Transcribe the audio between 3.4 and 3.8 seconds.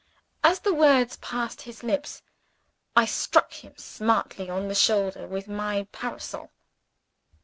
him